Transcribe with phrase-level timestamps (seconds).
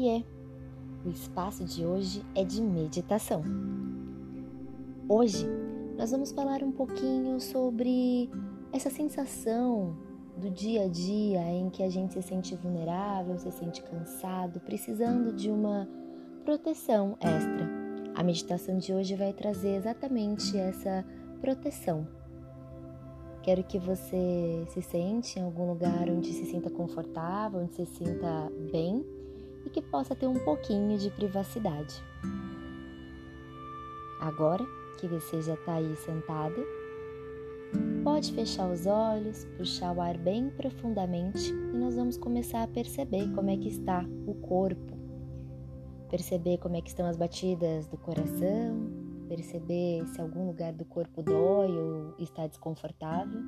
[0.00, 0.24] Oiê!
[1.04, 3.42] O espaço de hoje é de meditação.
[5.06, 5.46] Hoje
[5.98, 8.30] nós vamos falar um pouquinho sobre
[8.72, 9.94] essa sensação
[10.38, 15.34] do dia a dia em que a gente se sente vulnerável, se sente cansado, precisando
[15.34, 15.86] de uma
[16.46, 17.68] proteção extra.
[18.14, 21.04] A meditação de hoje vai trazer exatamente essa
[21.42, 22.08] proteção.
[23.42, 28.50] Quero que você se sente em algum lugar onde se sinta confortável, onde se sinta
[28.72, 29.19] bem
[29.64, 32.02] e que possa ter um pouquinho de privacidade.
[34.20, 34.64] Agora
[34.98, 36.62] que você já está aí sentada,
[38.04, 43.30] pode fechar os olhos, puxar o ar bem profundamente e nós vamos começar a perceber
[43.34, 44.98] como é que está o corpo.
[46.10, 48.90] Perceber como é que estão as batidas do coração,
[49.28, 53.40] perceber se algum lugar do corpo dói ou está desconfortável,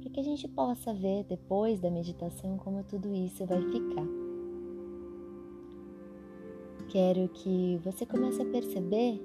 [0.00, 4.19] para que a gente possa ver depois da meditação como tudo isso vai ficar.
[6.90, 9.22] Quero que você comece a perceber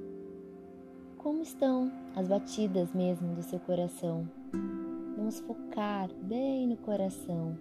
[1.17, 4.30] como estão as batidas mesmo do seu coração.
[5.17, 7.58] Vamos focar bem no coração.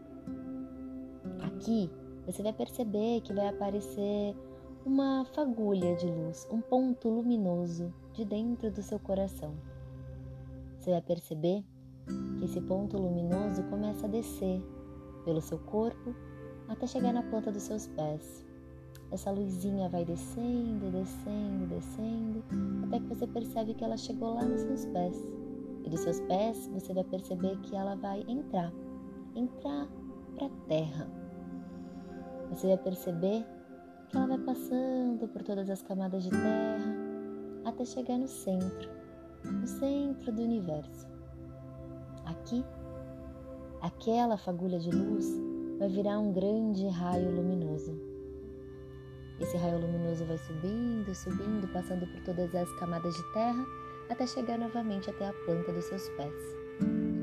[1.40, 1.90] Aqui
[2.26, 4.36] você vai perceber que vai aparecer
[4.84, 9.54] uma fagulha de luz, um ponto luminoso de dentro do seu coração.
[10.78, 11.64] Você vai perceber
[12.38, 14.62] que esse ponto luminoso começa a descer
[15.24, 16.14] pelo seu corpo
[16.68, 18.44] até chegar na planta dos seus pés.
[19.10, 22.44] Essa luzinha vai descendo, descendo, descendo,
[22.86, 25.16] até que você percebe que ela chegou lá nos seus pés.
[25.84, 28.72] E dos seus pés você vai perceber que ela vai entrar,
[29.36, 29.86] entrar
[30.34, 31.08] para a terra.
[32.50, 33.44] Você vai perceber
[34.08, 37.04] que ela vai passando por todas as camadas de terra
[37.64, 38.90] até chegar no centro,
[39.44, 41.06] no centro do universo.
[42.24, 42.64] Aqui,
[43.80, 45.26] aquela fagulha de luz
[45.78, 48.13] vai virar um grande raio luminoso.
[49.40, 53.64] Esse raio luminoso vai subindo, subindo, passando por todas as camadas de terra
[54.08, 56.32] até chegar novamente até a planta dos seus pés.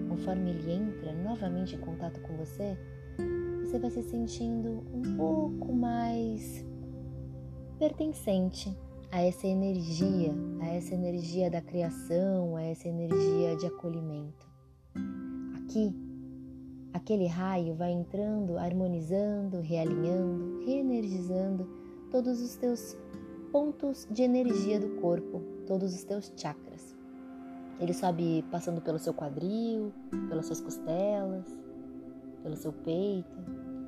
[0.10, 2.78] Conforme ele entra novamente em contato com você,
[3.64, 6.66] você vai se sentindo um pouco mais
[7.80, 8.76] pertencente
[9.10, 14.50] a essa energia, a essa energia da criação, a essa energia de acolhimento.
[15.56, 15.96] Aqui,
[16.94, 21.81] aquele raio vai entrando, harmonizando, realinhando, reenergizando
[22.12, 22.98] todos os teus
[23.52, 26.96] pontos de energia do corpo, todos os teus chakras.
[27.80, 29.94] Ele sobe passando pelo seu quadril,
[30.28, 31.46] pelas suas costelas,
[32.44, 33.38] pelo seu peito,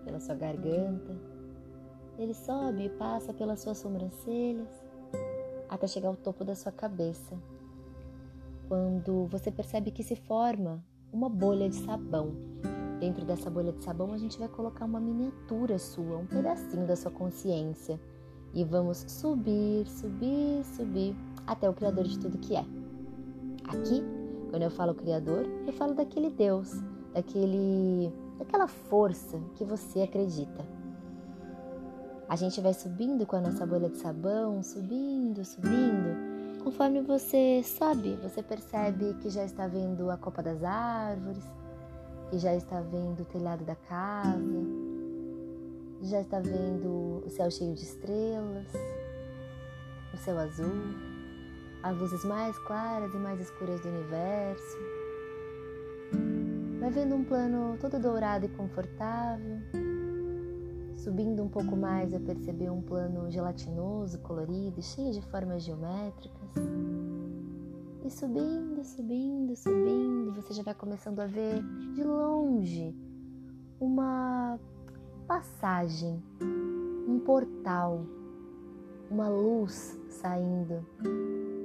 [0.06, 1.16] pela sua garganta.
[2.18, 4.70] Ele sobe e passa pelas suas sobrancelhas
[5.70, 7.38] até chegar ao topo da sua cabeça.
[8.68, 12.32] Quando você percebe que se forma uma bolha de sabão.
[13.00, 16.96] Dentro dessa bolha de sabão, a gente vai colocar uma miniatura sua, um pedacinho da
[16.96, 18.00] sua consciência
[18.54, 21.16] e vamos subir, subir, subir
[21.48, 22.66] até o Criador de tudo que é.
[23.68, 24.04] Aqui,
[24.50, 26.72] quando eu falo Criador, eu falo daquele Deus,
[27.14, 30.66] daquele, daquela força que você acredita.
[32.30, 36.62] A gente vai subindo com a nossa bolha de sabão, subindo, subindo.
[36.64, 41.44] Conforme você sobe, você percebe que já está vendo a copa das árvores,
[42.30, 44.40] que já está vendo o telhado da casa,
[46.04, 48.68] já está vendo o céu cheio de estrelas,
[50.14, 50.70] o céu azul,
[51.82, 54.78] as luzes mais claras e mais escuras do universo.
[56.80, 59.60] Vai vendo um plano todo dourado e confortável.
[60.98, 66.50] Subindo um pouco mais, vai perceber um plano gelatinoso, colorido, cheio de formas geométricas.
[68.04, 71.64] E subindo, subindo, subindo, você já vai começando a ver
[71.94, 72.94] de longe
[73.80, 74.60] uma
[75.24, 76.22] passagem,
[77.08, 78.06] um portal,
[79.10, 80.86] uma luz saindo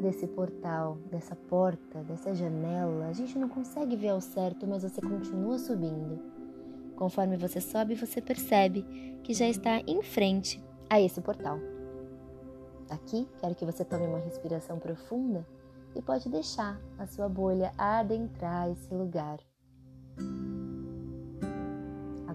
[0.00, 3.06] desse portal, dessa porta, dessa janela.
[3.06, 6.20] A gente não consegue ver ao certo, mas você continua subindo.
[6.96, 8.82] Conforme você sobe, você percebe
[9.22, 11.58] que já está em frente a esse portal.
[12.88, 15.46] Aqui, quero que você tome uma respiração profunda
[15.94, 19.38] e pode deixar a sua bolha adentrar esse lugar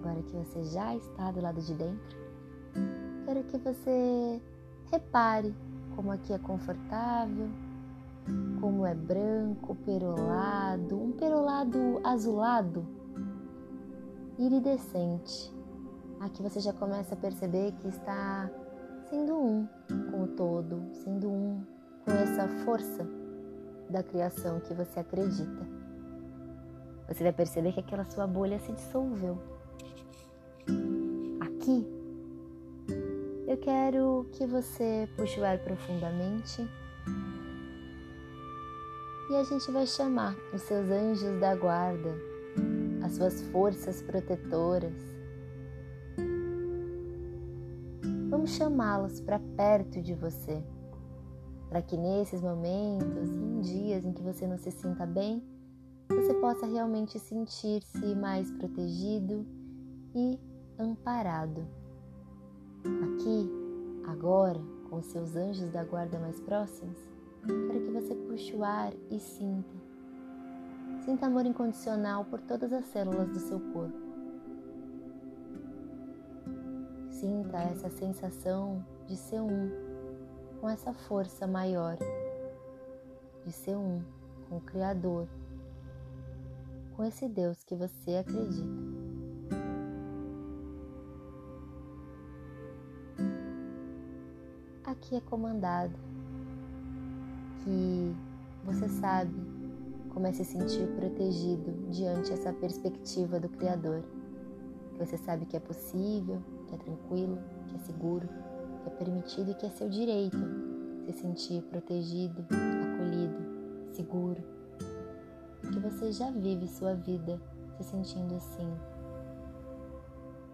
[0.04, 2.18] agora que você já está do lado de dentro,
[3.24, 4.42] quero que você
[4.92, 5.54] repare
[5.96, 7.48] como aqui é confortável,
[8.60, 12.86] como é branco, perolado, um perolado azulado,
[14.38, 15.50] iridescente.
[16.20, 18.50] Aqui você já começa a perceber que está
[19.08, 19.66] sendo um
[20.10, 21.64] com o todo, sendo um
[22.04, 23.08] com essa força
[23.88, 25.66] da criação que você acredita.
[27.08, 29.53] Você vai perceber que aquela sua bolha se dissolveu
[33.46, 36.68] eu quero que você puxe o ar profundamente
[39.30, 42.14] e a gente vai chamar os seus anjos da guarda,
[43.02, 44.92] as suas forças protetoras.
[48.28, 50.62] Vamos chamá-los para perto de você,
[51.70, 55.42] para que nesses momentos e em dias em que você não se sinta bem,
[56.10, 59.46] você possa realmente sentir-se mais protegido
[60.14, 60.38] e
[60.78, 61.66] amparado.
[62.84, 63.50] Aqui,
[64.06, 64.60] agora,
[64.90, 66.98] com seus anjos da guarda mais próximos,
[67.46, 69.74] quero que você puxe o ar e sinta.
[71.04, 74.04] Sinta amor incondicional por todas as células do seu corpo.
[77.10, 79.70] Sinta essa sensação de ser um
[80.60, 81.96] com essa força maior,
[83.44, 84.02] de ser um
[84.48, 85.28] com o Criador,
[86.96, 88.83] com esse Deus que você acredita.
[95.04, 95.92] Aqui é comandado
[97.62, 98.16] que
[98.64, 99.34] você sabe
[100.08, 104.02] como é se sentir protegido diante essa perspectiva do Criador.
[104.92, 108.26] Que você sabe que é possível, que é tranquilo, que é seguro,
[108.82, 110.38] que é permitido e que é seu direito
[111.04, 114.42] se sentir protegido, acolhido, seguro.
[115.70, 117.38] Que você já vive sua vida
[117.76, 118.72] se sentindo assim.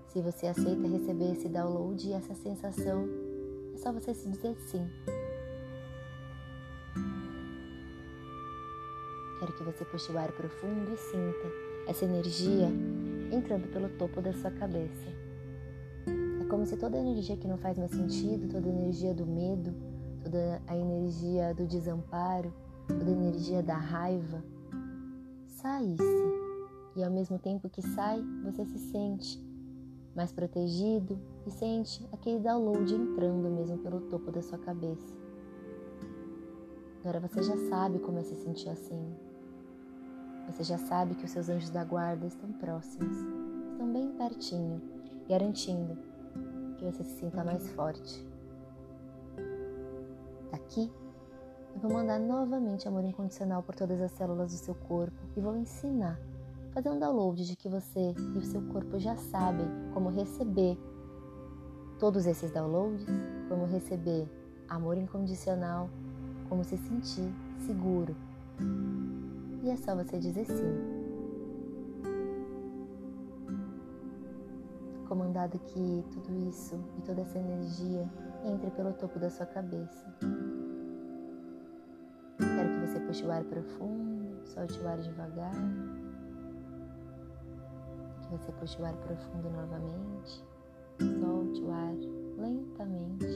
[0.08, 3.29] Se você aceita receber esse download e essa sensação,
[3.80, 4.86] só você se dizer sim.
[9.38, 11.48] Quero que você puxe o ar profundo e sinta
[11.88, 12.68] essa energia
[13.32, 15.08] entrando pelo topo da sua cabeça.
[16.40, 19.24] É como se toda a energia que não faz mais sentido, toda a energia do
[19.24, 19.74] medo,
[20.22, 22.52] toda a energia do desamparo,
[22.86, 24.44] toda a energia da raiva
[25.46, 26.02] saísse.
[26.96, 29.42] E ao mesmo tempo que sai, você se sente
[30.14, 31.18] mais protegido
[31.50, 35.19] e sente aquele download entrando mesmo pelo topo da sua cabeça.
[37.00, 39.12] Agora você já sabe como é se sentir assim.
[40.47, 43.17] Você já sabe que os seus anjos da guarda estão próximos,
[43.73, 44.81] estão bem pertinho,
[45.29, 45.99] garantindo
[46.79, 48.25] que você se sinta mais forte.
[50.52, 50.91] Daqui,
[51.75, 55.56] eu vou mandar novamente amor incondicional por todas as células do seu corpo e vou
[55.56, 56.19] ensinar,
[56.73, 60.79] fazer um download de que você e o seu corpo já sabem como receber
[62.00, 63.06] todos esses downloads,
[63.49, 64.26] como receber
[64.69, 65.88] amor incondicional,
[66.49, 67.32] como se sentir
[67.67, 68.17] seguro
[69.62, 71.00] e é só você dizer sim.
[75.06, 78.08] Comandado que tudo isso e toda essa energia
[78.44, 80.06] entre pelo topo da sua cabeça.
[82.38, 85.55] Quero que você puxe o ar profundo, solte o ar devagar.
[88.23, 90.44] Que você puxe o ar profundo novamente,
[91.05, 91.94] solte o ar
[92.38, 93.26] lentamente.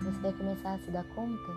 [0.00, 1.52] Você vai começar a se dar conta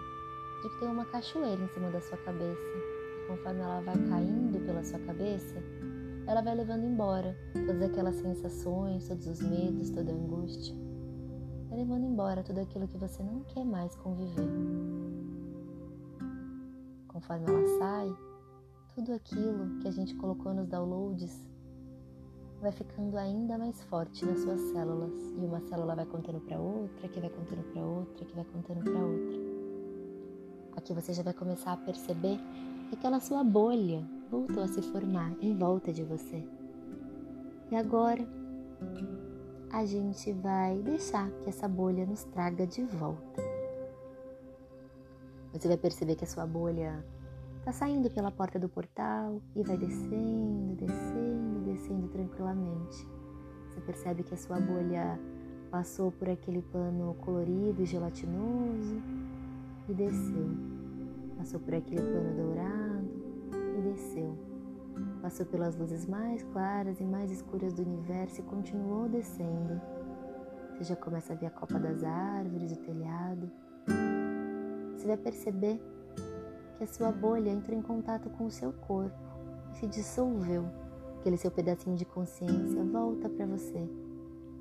[0.62, 2.62] de que tem uma cachoeira em cima da sua cabeça.
[2.62, 5.56] E conforme ela vai caindo pela sua cabeça,
[6.28, 10.76] ela vai levando embora todas aquelas sensações, todos os medos, toda a angústia.
[11.70, 14.50] Vai levando embora tudo aquilo que você não quer mais conviver.
[17.08, 18.16] Conforme ela sai,
[18.94, 21.55] tudo aquilo que a gente colocou nos downloads
[22.96, 25.12] ficando ainda mais forte nas suas células.
[25.38, 28.84] E uma célula vai contando para outra, que vai contando para outra, que vai contando
[28.84, 29.38] para outra.
[30.78, 32.40] Aqui você já vai começar a perceber
[32.90, 36.48] que aquela sua bolha voltou a se formar em volta de você.
[37.70, 38.26] E agora
[39.72, 43.44] a gente vai deixar que essa bolha nos traga de volta.
[45.52, 47.04] Você vai perceber que a sua bolha
[47.60, 53.08] está saindo pela porta do portal e vai descendo, descendo, descendo tranquilamente.
[53.68, 55.20] Você percebe que a sua bolha
[55.70, 59.02] passou por aquele pano colorido e gelatinoso
[59.90, 60.50] e desceu.
[61.38, 63.10] Passou por aquele plano dourado
[63.78, 64.38] e desceu.
[65.22, 69.82] Passou pelas luzes mais claras e mais escuras do universo e continuou descendo.
[70.72, 73.52] Você já começa a ver a copa das árvores, o telhado.
[74.96, 75.82] Você vai perceber
[76.78, 79.18] que a sua bolha entrou em contato com o seu corpo
[79.74, 80.85] e se dissolveu.
[81.26, 83.90] Aquele seu pedacinho de consciência volta para você.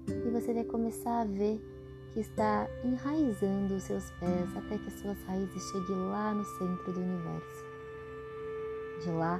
[0.09, 1.61] E você vai começar a ver
[2.15, 6.91] que está enraizando os seus pés até que as suas raízes cheguem lá no centro
[6.91, 7.67] do universo.
[9.03, 9.39] De lá,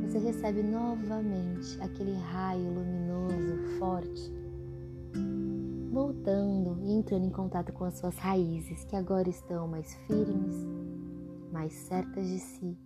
[0.00, 4.32] você recebe novamente aquele raio luminoso, forte,
[5.92, 10.56] voltando e entrando em contato com as suas raízes, que agora estão mais firmes,
[11.52, 12.85] mais certas de si.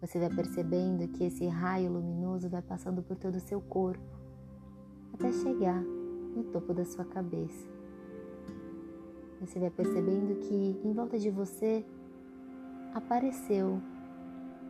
[0.00, 4.02] Você vai percebendo que esse raio luminoso vai passando por todo o seu corpo
[5.12, 7.68] até chegar no topo da sua cabeça.
[9.40, 11.84] Você vai percebendo que em volta de você
[12.94, 13.80] apareceu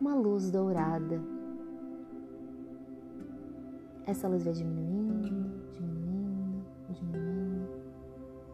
[0.01, 1.21] uma luz dourada.
[4.07, 7.69] Essa luz vai diminuindo, diminuindo, diminuindo,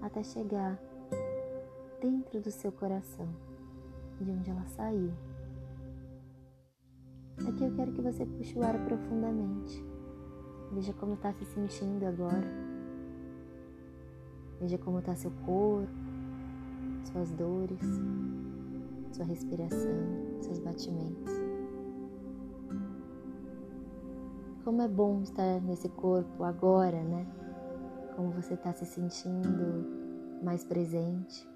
[0.02, 0.78] até chegar
[2.02, 3.28] dentro do seu coração,
[4.21, 5.12] de onde ela saiu.
[7.45, 9.85] Aqui eu quero que você puxe o ar profundamente.
[10.73, 12.47] Veja como está se sentindo agora.
[14.59, 15.93] Veja como está seu corpo,
[17.12, 17.78] suas dores,
[19.12, 21.33] sua respiração, seus batimentos.
[24.64, 27.26] Como é bom estar nesse corpo agora, né?
[28.16, 29.87] Como você está se sentindo
[30.43, 31.47] mais presente.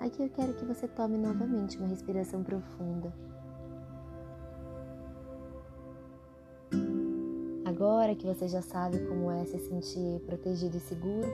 [0.00, 3.12] Aqui eu quero que você tome novamente uma respiração profunda.
[7.76, 11.28] Agora que você já sabe como é se sentir protegido e seguro,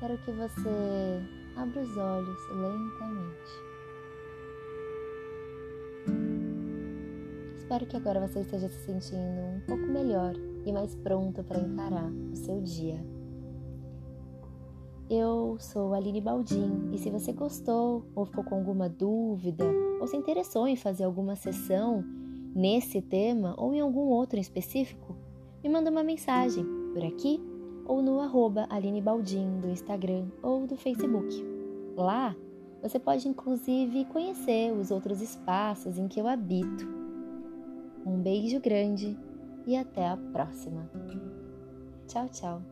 [0.00, 1.22] quero que você
[1.54, 3.52] abra os olhos lentamente.
[7.56, 10.34] Espero que agora você esteja se sentindo um pouco melhor
[10.66, 12.98] e mais pronto para encarar o seu dia.
[15.08, 19.66] Eu sou Aline Baldin e se você gostou ou ficou com alguma dúvida
[20.00, 22.21] ou se interessou em fazer alguma sessão
[22.54, 25.16] nesse tema ou em algum outro em específico,
[25.62, 27.40] me manda uma mensagem por aqui
[27.86, 31.44] ou no arroba Aline Baldin do Instagram ou do Facebook.
[31.96, 32.34] Lá
[32.82, 36.86] você pode inclusive conhecer os outros espaços em que eu habito.
[38.04, 39.16] Um beijo grande
[39.66, 40.90] e até a próxima.
[42.08, 42.71] Tchau, tchau.